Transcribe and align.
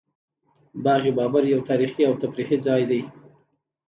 باغ 0.83 1.03
بابر 1.17 1.43
یو 1.53 1.61
تاریخي 1.69 2.03
او 2.07 2.13
تفریحي 2.23 2.57
ځای 2.65 2.81
دی 2.89 3.01